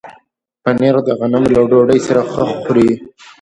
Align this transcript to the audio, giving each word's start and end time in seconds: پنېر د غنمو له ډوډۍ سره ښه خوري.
پنېر 0.63 0.95
د 1.07 1.09
غنمو 1.19 1.49
له 1.55 1.61
ډوډۍ 1.69 1.99
سره 2.07 2.21
ښه 2.31 2.43
خوري. 2.61 2.89